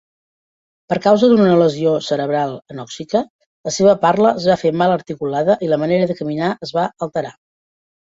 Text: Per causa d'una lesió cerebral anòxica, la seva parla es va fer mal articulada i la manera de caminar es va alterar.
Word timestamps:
Per 0.91 0.95
causa 1.01 1.27
d'una 1.33 1.57
lesió 1.57 1.91
cerebral 2.05 2.55
anòxica, 2.73 3.21
la 3.69 3.73
seva 3.75 3.93
parla 4.07 4.31
es 4.39 4.47
va 4.53 4.55
fer 4.61 4.71
mal 4.83 4.95
articulada 4.95 5.57
i 5.67 5.71
la 5.75 5.79
manera 5.83 6.09
de 6.13 6.17
caminar 6.23 6.49
es 6.69 6.75
va 6.79 6.87
alterar. 7.09 7.35